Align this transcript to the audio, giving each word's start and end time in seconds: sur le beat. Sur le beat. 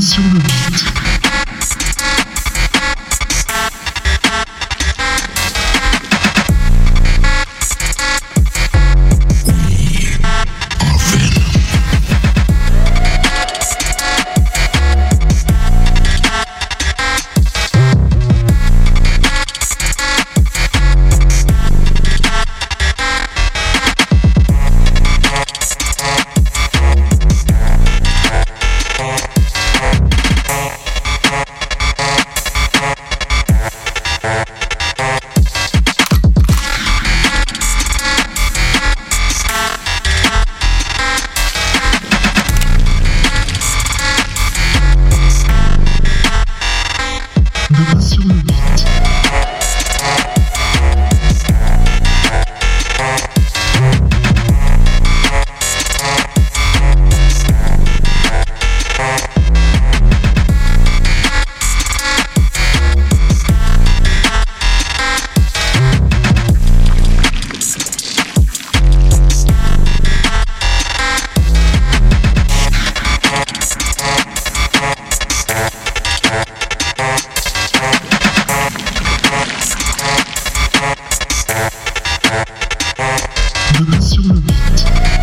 sur 0.00 0.22
le 0.22 0.38
beat. 0.38 0.89
Sur 84.00 84.22
le 84.22 84.40
beat. 84.40 85.19